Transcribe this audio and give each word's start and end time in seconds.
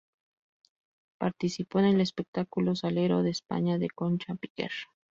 Participó 1.19 1.77
en 1.77 1.85
el 1.85 2.01
espectáculo 2.01 2.75
"Salero 2.75 3.21
de 3.21 3.29
España" 3.29 3.77
de 3.77 3.91
Concha 3.91 4.33
Piquer. 4.33 4.71